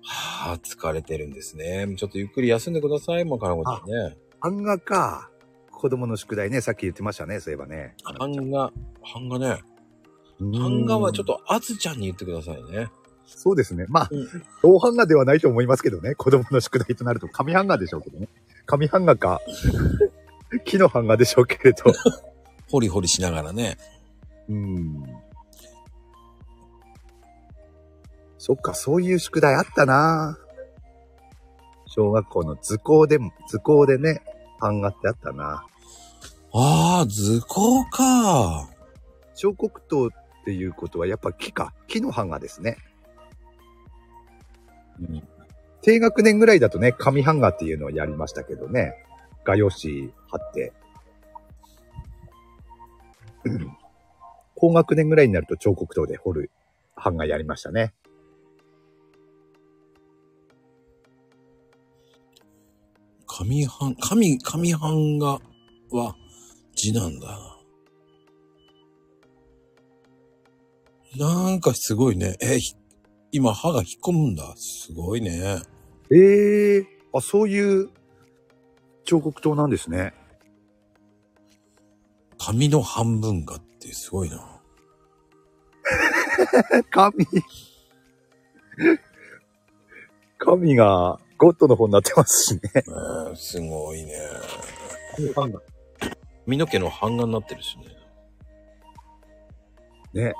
[0.00, 1.94] はあ、疲れてるんですね。
[1.98, 4.16] ちょっとゆっくり休んでください、もうかなこちゃんね。
[4.40, 5.30] 版画か。
[5.70, 7.96] 子供の宿題ね、さっき言ってましたね、そういえばね。
[8.18, 8.72] 版画、
[9.12, 9.62] 版画ね。
[10.38, 11.26] うん版画はちょっ。
[11.26, 12.88] とあずちゃんに言ってくださいね。
[13.36, 13.86] そうですね。
[13.88, 14.28] まあうん、
[14.62, 16.14] 同版画ではないと思いますけどね。
[16.14, 18.28] 子供の宿題となると紙版画でしょうけどね。
[18.66, 19.40] 紙版画か、
[20.64, 21.92] 木の版画でしょうけれど。
[22.70, 23.78] ホリホリしながらね。
[24.48, 25.02] うん。
[28.38, 30.38] そっか、そういう宿題あったな
[31.86, 34.22] 小学校の図工でも、図工でね、
[34.60, 35.64] 版画ってあったな。
[36.52, 38.68] ああ、図工か。
[39.34, 40.08] 彫刻刀っ
[40.44, 41.72] ていうことはやっぱ木か。
[41.86, 42.76] 木の版画ですね。
[45.00, 45.22] うん。
[45.82, 48.94] 低学年ぐらいだとね、紙版画っていうのをやりましたけどね。
[49.44, 50.72] 画用紙貼って。
[53.44, 53.80] うん
[54.60, 56.50] 高学年ぐらいになると彫刻刀で彫る
[56.94, 57.94] 版画やりましたね。
[63.26, 65.40] 紙版、紙、紙版画
[65.90, 66.14] は
[66.74, 67.56] 字なんだ。
[71.16, 72.36] なんかすごいね。
[72.42, 72.74] え、ひ
[73.32, 74.54] 今歯が引っ込むんだ。
[74.56, 75.62] すごいね。
[76.12, 77.90] ええあ、そういう
[79.04, 80.14] 彫刻刀なんですね。
[82.38, 84.60] 紙の半分がってすごいな。
[86.90, 87.26] 神。
[90.38, 92.60] 神がゴッドの方になってますしね。
[92.86, 94.12] う んすごいね。
[96.46, 97.84] 髪の毛の版画になってるしね。
[100.24, 100.34] ね。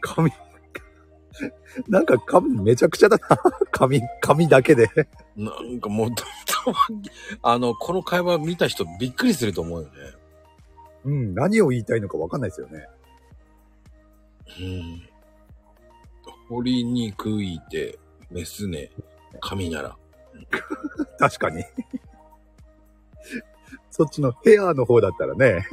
[0.00, 0.30] 髪、
[1.88, 3.38] なんか髪めちゃくちゃだな。
[3.70, 4.88] 髪、髪だけで。
[5.36, 6.08] なんかもう、
[7.42, 9.94] あの、この会話見た人びっくりすると思うよね。
[11.04, 12.86] うん、何を言いたいのかわかんないですよね。
[14.58, 15.02] うん。
[16.48, 17.98] 掘りにくいて、
[18.30, 18.90] メスね、
[19.40, 19.96] 髪なら。
[21.18, 21.64] 確かに。
[23.90, 25.66] そっちのヘアの方だったらね、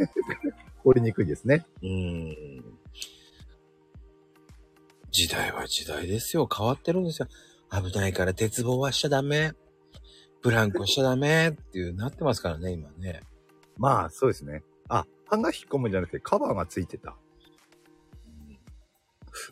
[0.83, 1.65] 掘りにくいですね。
[1.81, 2.60] うん。
[5.11, 6.47] 時代は時代ですよ。
[6.47, 7.27] 変わってるんですよ。
[7.71, 9.53] 危ないから鉄棒はしちゃダメ。
[10.41, 13.21] ブランコしちゃダメっていうなってますからね、今ね。
[13.77, 14.63] まあ、そうですね。
[14.89, 17.15] あ、版が引っ込むんじゃなくてカバーがついてた。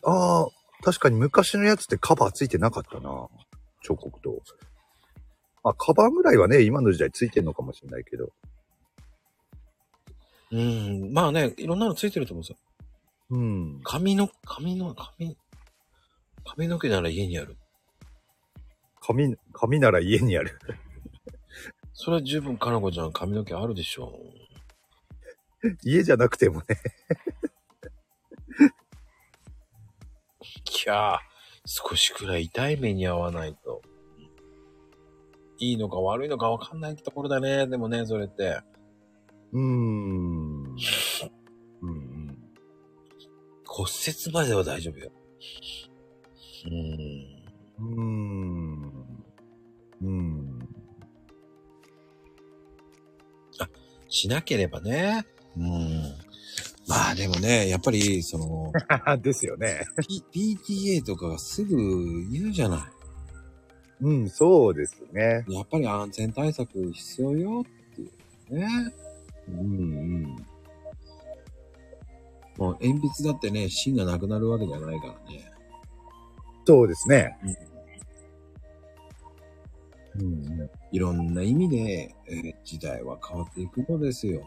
[0.04, 0.46] ああ、
[0.82, 3.28] 確かに昔のやつってカバーついてなかったな。
[3.82, 4.36] 彫刻刀。
[5.62, 8.30] あ、カバーぐらいはね、今の時代ついてんのかもしれないけど。
[10.52, 11.12] うん。
[11.12, 12.56] まあね、いろんなのついてると思うんですよ。
[13.30, 13.80] うん。
[13.84, 15.36] 髪の、髪の、髪、
[16.44, 17.56] 髪の毛なら家にある。
[19.00, 20.58] 髪、髪なら家にある。
[21.92, 24.12] それは十分かなこちゃん髪の毛あるでしょ
[25.82, 26.64] 家じゃなくてもね。
[30.84, 31.18] いやー、
[31.66, 33.82] 少しくらい痛い目に遭わないと。
[35.58, 37.66] いいのか悪いのかわかんないところだね。
[37.66, 38.62] でもね、それって。
[39.52, 40.76] うーん。
[41.82, 42.38] うんうん。
[43.66, 45.12] 骨折までは大丈夫よ。
[46.66, 47.40] うーん。
[47.78, 49.24] うーん。
[50.02, 50.58] うん。
[54.08, 55.24] しなければね。
[55.56, 56.02] うん。
[56.88, 58.72] まあでもね、やっぱり、その、
[59.22, 59.82] ですよね。
[60.32, 62.92] P、PTA とかがすぐ言うじゃな
[64.02, 65.44] うん、そうですね。
[65.46, 65.54] い。
[65.54, 68.10] やっぱり安全対策必要よってい
[68.50, 68.66] うね。
[69.48, 70.22] うんうん。
[72.56, 75.49] もう鉛筆だってね、芯がなくなるわけじゃないからね。
[76.66, 77.36] そうですね。
[77.42, 77.70] うんうん
[80.16, 80.24] う
[80.64, 80.70] ん。
[80.92, 84.42] いろんな意味で、えー時代は変わっていくのですよ。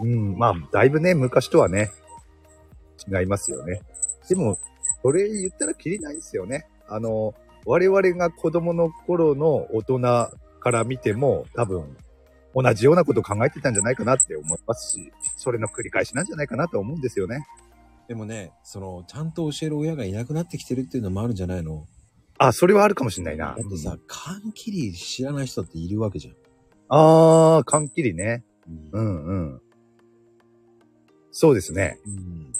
[0.00, 1.90] うん、まあ、だいぶね、昔とはね、
[3.08, 3.80] 違いますよね。
[4.28, 4.58] でも、
[5.02, 6.66] それ言ったらきりないですよね。
[6.88, 7.34] あの、
[7.66, 10.00] 我々が子供の頃の大人
[10.60, 11.96] から見ても、多分、
[12.54, 17.46] 同じようなことを考えてたんじゃないかなって思いますし、それの繰り返しなんじゃないかなと思うんですよね。
[18.08, 21.86] でもね、その、ちゃんと教える親がいなくなってきてるっていうのもあるんじゃないの？
[22.38, 23.54] あ、それはあるかもしれないな。
[23.56, 26.34] だってさ、缶切り知らない人っているわけじゃん。
[26.88, 28.44] あー、缶切りね。
[28.92, 28.98] う。
[28.98, 29.60] うんんうん。
[31.30, 31.98] そうですね。
[32.06, 32.52] うん。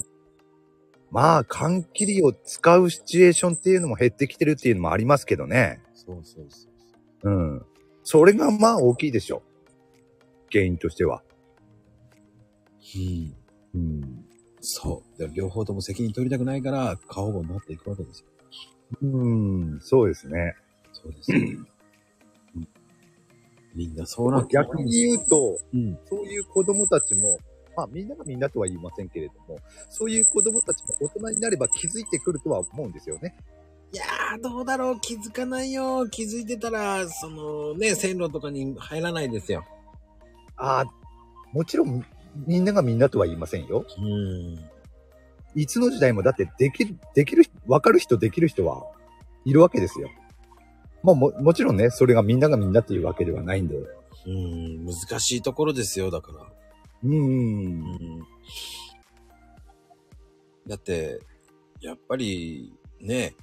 [1.11, 5.81] まあ、缶切りを使うシチュエーションっていうのも減ってきてるっていうのもありますけどね。
[5.95, 6.69] そうそうそ
[7.23, 7.31] う。
[7.31, 7.63] うん。
[8.03, 9.43] それがまあ大きいでしょ。
[10.51, 11.23] 原因としては。
[12.97, 13.35] うん。
[13.75, 14.24] うん。
[14.67, 15.19] そう。
[15.19, 18.27] で両方とも責任取りたくないから、過保護になっていくわけですよ。
[19.03, 20.55] うん、そうですね。
[20.93, 21.39] そうですよ。
[21.39, 21.69] うん
[23.75, 25.99] みんなそうな逆に言うと、うん。
[26.09, 27.39] そういう子供たちも、
[27.77, 29.59] まあみんながみんなとは言いませんけれども、
[29.91, 33.35] そういう子供たちも大人になれば気づいてくるとは思うんですよね。
[33.93, 36.09] いやー、どうだろう気づかないよ。
[36.09, 39.65] 気づいてたら、そのね、線路とかに入らないですよ。
[40.57, 40.85] ああ、
[41.53, 42.05] もちろん
[42.47, 43.87] みんながみんなとは言いませんよ。
[43.99, 44.59] うん。
[45.55, 48.85] いつの時代もだってできる、できる、わかる人できる人は
[49.45, 50.11] いるわけですよ。
[51.03, 53.77] まあも、もちろんね、それがみんながみんなっていうわけではないんで。
[54.27, 56.47] うん、難しいところですよ、だから。
[57.05, 57.19] うんう。
[57.19, 58.27] ん。
[60.67, 61.21] だって、
[61.81, 63.35] やっぱり、ね、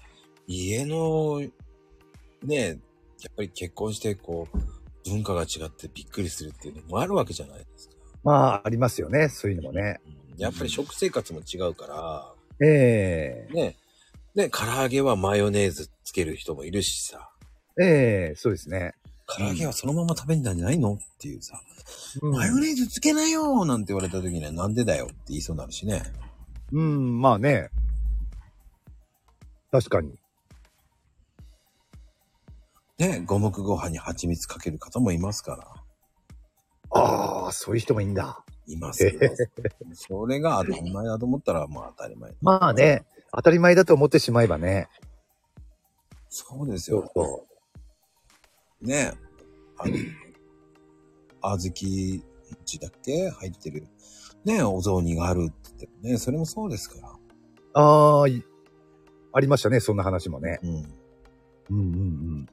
[0.47, 1.39] 家の、
[2.43, 2.77] ね、やっ
[3.35, 4.57] ぱり結婚して、こう、
[5.09, 7.90] 文化が違ってびっくりするっていうのもあるわけじゃないですか。
[8.23, 9.29] まあ、ありますよね。
[9.29, 9.99] そういうのもね。
[10.05, 11.85] うんやっぱり食生活も違うか
[12.59, 13.75] えら、ね、
[14.33, 17.29] ね、唐揚げはマヨネーズつける人もいるしさ、
[17.79, 18.95] えええそうですね。
[19.27, 21.61] 唐揚げはそのまま食べんだんじゃないのっていうさ、
[22.23, 26.01] うんマヨネーズつけなよなんて言われた時にはなんでだよって言いそうになるしね。
[26.71, 27.69] うん、まあね。
[29.71, 30.15] 確かに。
[32.97, 36.99] ね、五目ご飯に蜂蜜かける方もいますから。
[36.99, 38.43] ああ、そういう人もいいんだ。
[38.67, 39.11] いますよ。
[39.93, 42.33] それが当たり前だと思ったら、まあ当たり前。
[42.41, 44.87] まあね、当たり前だと思ってしまえばね。
[46.29, 47.11] そうですそうよ。
[47.13, 47.47] そ
[48.81, 49.13] ね。
[49.77, 49.93] あの、
[51.41, 53.29] 小豆餅だっけ？
[53.29, 53.87] 入ってる。
[54.45, 57.09] ね、お雑煮があるって言ってもね、それもそうですから。
[57.09, 57.13] う。
[57.73, 58.43] ああ、い
[59.33, 60.59] ありましたね、そんな話もね。
[60.63, 60.69] うん。
[60.69, 60.85] うん
[61.69, 61.77] うんう
[62.41, 62.47] ん。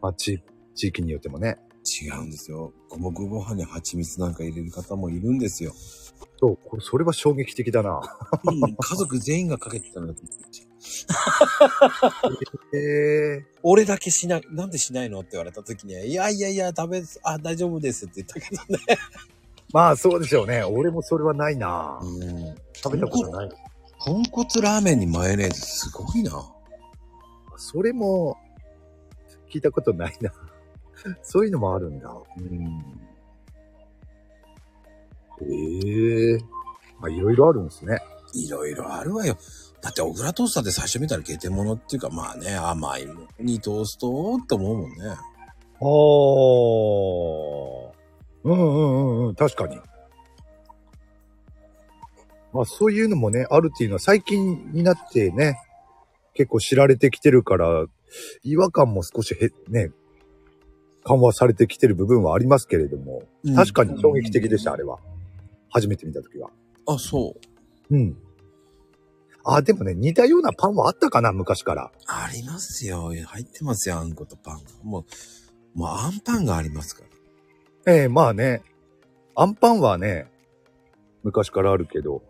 [0.00, 0.42] まあ、地、
[0.74, 1.58] 地域によってもね。
[1.90, 2.72] 違うんですよ。
[2.88, 5.72] 五目ご飯に蜂蜜なんか入れる方もいるんですよ。
[6.38, 8.00] そう、これそれは衝撃的だな。
[8.44, 10.50] うん、家族全員がかけてたのだと思っ
[12.70, 18.98] てへ え俺だけしない、なんでしないのって言われた時には、いやいやいや、食べ、あ、大丈夫ですって言ったけどね。
[19.72, 20.64] まあそうでしょうね。
[20.64, 22.00] 俺もそれはないな。
[22.02, 22.54] うん。
[22.72, 23.50] 食べたことない。
[24.04, 26.32] 豚骨ラーメンにマヨネーズすごいな。
[27.56, 28.36] それも、
[29.52, 30.32] 聞いたことないな。
[31.22, 32.14] そういうのもあるんだ。
[32.38, 33.00] うん。
[35.42, 36.38] へえ
[37.00, 38.00] まあいろいろあるんですね。
[38.34, 39.36] いろいろあるわよ。
[39.80, 44.96] だって、小倉トースターで最初見たらゲテモノっていうか、まあね、甘いものにトーストって思うもんね。
[45.06, 45.16] ああ。
[48.42, 49.80] うんうんうんうん、確かに。
[52.52, 55.58] まあそういうのもね、あるっていうのは最近になってね、
[56.34, 57.86] 結構知られてきてるから、
[58.42, 59.90] 違和感も少しへ、ね、
[61.04, 63.22] 緩和されてきてる部分はありますけれども、
[63.54, 64.98] 確かに衝撃的でした、あれは。
[65.70, 66.50] 初めて見たときは。
[66.86, 67.34] あ、そ
[67.90, 67.94] う。
[67.94, 68.16] うん。
[69.44, 71.90] あ、でもね、似たようなパンはあったかな、昔から。
[72.06, 73.12] ありますよ。
[73.12, 74.62] 入ってますよ、あんことパンが。
[74.82, 75.04] も
[75.74, 77.02] う、もうあんパンがありますか
[77.86, 77.92] ら。
[77.94, 78.62] ええまあね、
[79.34, 80.30] アンパンはね、
[81.22, 82.22] 昔からあるけど、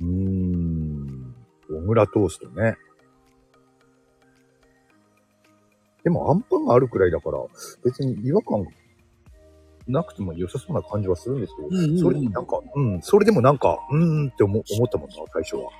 [0.00, 1.34] うーん、
[1.68, 2.76] 小倉トーストね。
[6.04, 7.38] でもアンパンがあるくらいだから、
[7.82, 8.66] 別に違和感
[9.88, 15.70] なくても良さそうな感じはするんですけど、うんうんうんそれでなんか、うん、それでもなんか、うーんって思思ったもんな、最初は。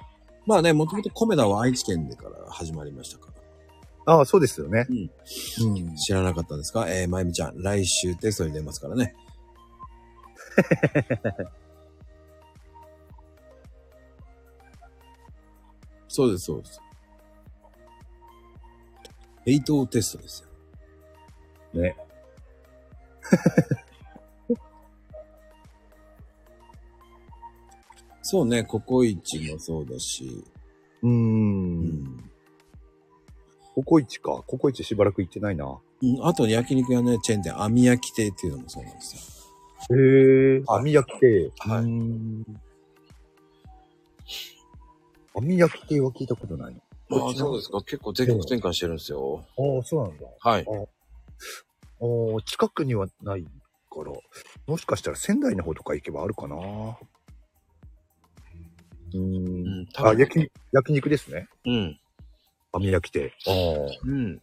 [0.46, 3.28] まあね、もともとコメダは愛知県でから始まりましたか
[4.06, 4.14] ら。
[4.16, 4.86] ああ、そうですよね。
[4.90, 5.10] うん。
[5.76, 5.96] うん。
[5.96, 6.86] 知らなかったですか？
[6.88, 9.14] えー、まゆみちゃん、来週テストに出ますからね。
[16.08, 16.80] そうです、そうです。
[19.46, 20.44] エイトテストです
[21.74, 21.80] よ。
[21.82, 21.96] ね。
[28.22, 30.44] そうね、ココイチもそうだし。
[31.02, 31.08] うー。
[31.08, 32.30] うんん。
[33.74, 34.42] ココイチか。
[34.46, 35.78] ココイチしばらく行ってないな。
[36.02, 39.14] うん、あと焼肉屋ね、チェーン店、網焼き亭っていうのもそうなんです
[39.90, 39.96] よ。
[39.96, 40.62] へえ。
[40.66, 41.52] 網焼き亭。
[41.58, 41.84] はい
[45.36, 46.80] 網焼き亭は聞いたことないの。
[47.10, 47.82] ああ、そうですか。
[47.82, 49.44] 結構全国展開してるんですよ。
[49.58, 50.26] ああ、そうなんだ。
[50.40, 50.66] はい。
[50.66, 50.72] あ
[52.38, 53.50] あ、近くにはないか
[54.04, 54.12] ら、
[54.66, 56.56] もしかしたら仙台の方とか行けばあるかな。
[59.14, 61.48] うんあ、分焼き、焼肉ですね。
[61.66, 62.00] うん。
[62.72, 63.32] 網焼き亭。
[63.46, 63.50] あ
[64.04, 64.40] うん。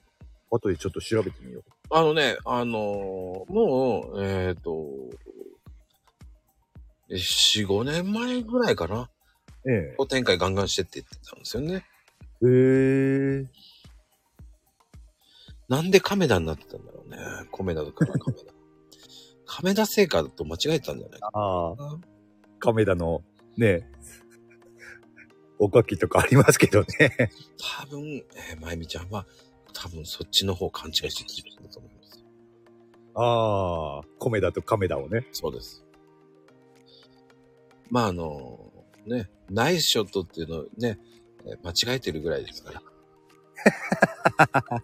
[0.52, 0.56] あ。
[0.56, 1.64] 後でちょっと調べてみよう。
[1.90, 4.88] あのね、あのーもう、えっ、と、
[7.10, 9.10] 4、5年前ぐらいかな。
[9.66, 11.86] えこう展開ガンガンしてって言ってたんですよね。
[12.44, 12.48] え。
[12.48, 13.46] へえ。
[15.70, 17.18] なんで亀田になってたんだろうね。
[17.52, 18.54] 米田から亀田。
[19.46, 21.76] 亀田製菓と間違えたんじゃないかああ。
[21.76, 22.00] な。
[22.60, 23.24] 亀田の、
[23.58, 23.90] ね、
[25.60, 27.32] おかきとかありますけどね。
[27.80, 29.26] 多分、えー、まゆみちゃんは、
[29.74, 32.26] 多分そっちの方勘違いしてきてると思います。
[33.14, 35.28] ああ、米田と亀田をね。
[35.32, 35.86] そうです。
[37.90, 38.72] まあ、あの
[39.06, 40.98] ね、ナイスショットっていうのをね、
[41.46, 42.82] えー間違えてるぐらいですから。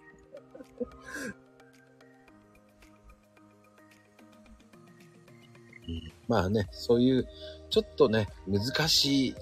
[5.87, 7.27] うんまあね、そういう、
[7.69, 9.35] ちょっとね、難しい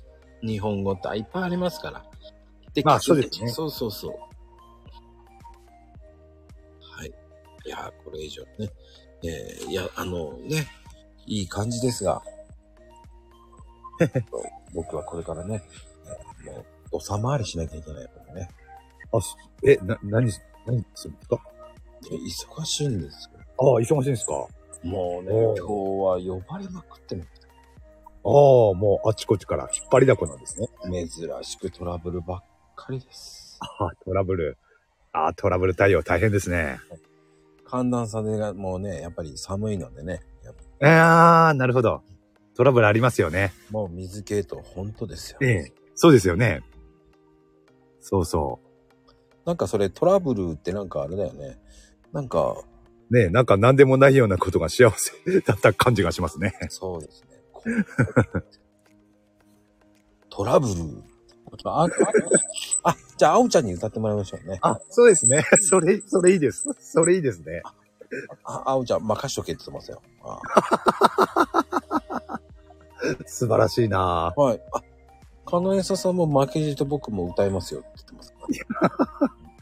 [0.47, 2.05] 日本語っていっぱいありますから。
[2.73, 4.11] でまあそうですねそうそうそう。
[6.81, 7.13] はい。
[7.65, 8.69] いやー、これ以上ね。
[9.23, 10.67] えーいや、あのね、
[11.25, 12.21] いい感じですが、
[14.73, 15.63] 僕はこれからね、
[16.45, 18.49] えーもう、おさ回りしなきゃいけないからね。
[19.11, 21.39] あ、すえ、な、何、何するんですか
[22.03, 23.39] で忙しいんですよ。
[23.57, 24.33] ああ、忙しいんですか？
[24.33, 27.29] あもうね、お今日は呼ばれまくってます。
[28.23, 30.67] あ、もうあっちこっちから引っ張りだこなんですね。
[30.83, 31.09] 珍
[31.43, 32.43] しくトラブルばっ
[32.75, 33.57] かりです。
[33.79, 34.57] ああ、トラブル。
[35.11, 36.77] ああ、トラブル対応大変ですね。
[37.65, 40.21] 寒暖差でがもうね、やっぱり寒いのでね、
[40.81, 42.03] ああ、なるほど。
[42.55, 43.53] トラブルありますよね。
[43.71, 45.39] もう水系と本当ですよ。
[45.41, 45.73] ええ。
[45.95, 46.61] そうですよね。
[48.07, 48.59] そうそ
[49.47, 51.57] なんかそれトラブルってなんかあれだよね。
[52.13, 52.55] なんか、
[53.09, 53.13] う。
[53.13, 56.53] ねえ、なんか何でもないようなことが幸せだった感じがしますね。
[56.69, 57.29] そうですね。
[60.29, 60.73] トラブル。
[61.63, 61.87] あ、あ、
[62.83, 64.59] あ、じゃあ、あおちゃんに歌ってもらいましょうね。
[64.61, 65.43] あ、そうですね。
[65.61, 66.63] それ、それいいです。
[66.79, 67.63] それいいですね。
[68.43, 70.03] あ、あおちゃん、任しとけって言ってますよ。
[70.23, 70.39] あ
[73.25, 74.61] 素晴らしいなはい。
[74.73, 74.81] あ、
[75.55, 78.33] カノエサさんも負けじと僕も歌いますよって言ってます。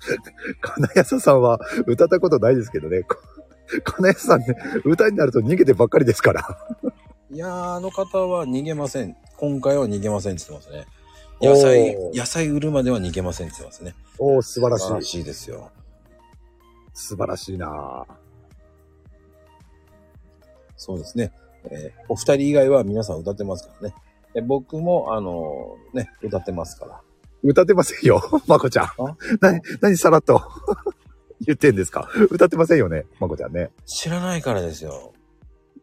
[0.59, 3.03] 金谷さんは歌ったことないですけどね。
[3.03, 3.15] こ
[3.83, 6.57] 金谷さんね、歌になると逃げてばっかりですから。
[7.31, 9.15] いやー、あの方は逃げません。
[9.37, 10.87] 今回は逃げませんって言ってますね。
[11.39, 13.95] 野菜野菜売るまでは逃げませんって言ってますね。
[14.17, 15.03] おー、素晴らし素晴らい。
[15.03, 15.69] しいですよ。
[16.95, 18.05] 素晴らしいな
[20.75, 21.31] そうですね。
[21.69, 23.95] えーお二人以外は皆さん歌ってますからね。
[24.35, 27.01] え僕も、あのーね、歌ってますから。
[27.43, 28.87] 歌ってませんよ、 まこちゃん。
[29.41, 30.41] なに、なにさらっと
[31.45, 32.09] 言ってんですか？
[32.31, 33.69] 歌ってませんよね、まこちゃんね。
[33.85, 35.13] 知らないからですよ。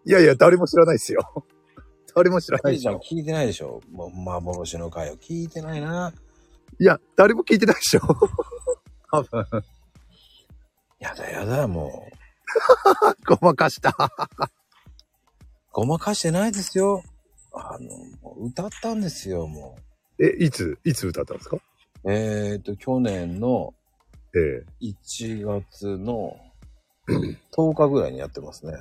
[0.07, 1.45] いやいや、誰も知らないですよ。
[2.17, 3.17] 誰も知らないキリちゃんでしょ。
[3.19, 3.81] 聞いてないでしょ？
[3.93, 6.13] もう幻の回を聞いてないな。
[6.79, 8.01] いや、誰も聞いてないでしょ。
[9.13, 9.45] 多分、
[10.99, 13.37] やだやだ、もう。
[13.37, 13.95] ごまかした。
[15.73, 17.03] ごまかしてないですよ。
[17.53, 17.89] あの、
[18.23, 19.77] もう歌ったんですよ、も
[20.19, 21.57] え、いつ、いつ歌ったんですか？
[22.05, 22.13] う。
[22.13, 23.75] えっ、と、去年の
[24.35, 26.37] ええ1月の
[27.57, 28.75] 10日ぐらいにやってますね。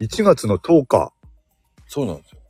[0.00, 1.12] 1月の10日、
[1.86, 2.40] そうなんですよ。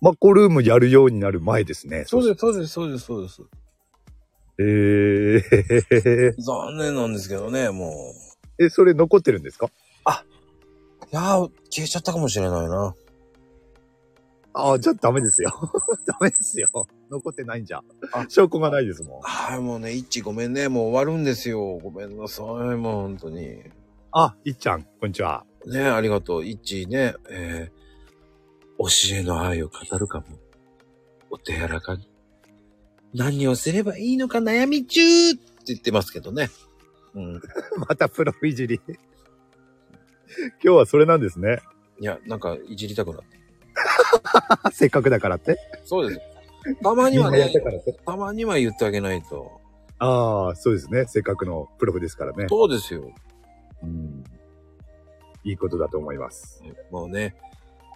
[0.00, 2.04] マコルームやるようになる前ですね。
[2.06, 3.42] そうです、そうです、そうです、そうです。
[4.58, 5.36] え
[6.30, 8.12] え 残念なんですけどね、も
[8.58, 8.64] う。
[8.64, 9.70] え、それ残ってるんですか？
[11.12, 12.94] いやー、消えちゃったかもしれないな。
[14.54, 15.50] ああ、じゃあダメですよ。
[16.06, 16.68] ダメですよ。
[17.10, 17.82] 残ってないんじゃ
[18.12, 18.26] あ。
[18.28, 19.20] 証拠がないですもん。
[19.22, 21.60] はい、もうね、一致ごめんね、もう終わるんですよ。
[21.82, 23.62] ごめんなさい、もう本当に。
[24.12, 25.44] あ、いっちゃん、こんにちは。
[25.66, 26.44] ね、ありがとう。
[26.44, 30.26] 一致ね、えー、教えの愛を語るかも。
[31.30, 32.08] お手柔らかに。
[33.12, 36.50] 何をすればいいのか悩み中って言ってますけどね。
[37.14, 37.42] うん。
[37.88, 38.80] またプロいじり。
[38.86, 38.98] 今
[40.60, 41.60] 日はそれなんですね。
[42.00, 43.43] いや、なんか、いじりたくなって。
[44.72, 45.58] せっかくだからって？
[45.84, 46.20] そうです。
[46.82, 47.92] たまにはねた、からって？
[47.92, 49.60] たまには言ってあげないと。
[49.98, 51.04] ああ、そうですね。
[51.06, 52.46] せっかくのプロフですからね。
[52.48, 53.10] そうですよ。
[53.82, 54.24] うん。
[55.44, 56.62] いいことだと思います。
[56.90, 57.34] もうね。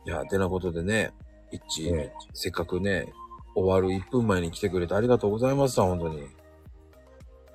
[0.04, 1.12] いや、てなことでね、
[1.50, 3.12] 一致、えせっかくね、
[3.54, 6.28] 終わる1分前に来てくれてありがとうございました、本当に。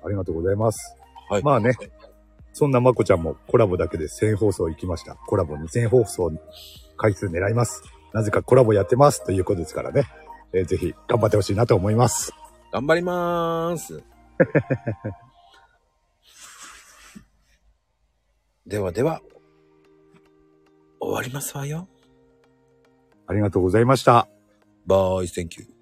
[0.04, 0.96] ありがとうございます。
[1.30, 1.42] はい。
[1.42, 1.72] まあね。
[2.52, 5.14] そんなまこちゃんもコラボだけで1000放送行きました。
[5.14, 6.30] コラボ2000放送
[6.96, 7.82] 回数狙います。
[8.14, 10.04] なぜかコラボやってますということですからね。
[10.52, 12.32] えーぜひ頑張ってほしいなと思います。
[12.72, 14.04] 頑張りまーす。
[18.66, 19.20] ではでは、
[21.00, 21.88] 終わりますわよ。
[23.26, 24.28] ありがとうございました。
[24.86, 25.73] Bye, thank you。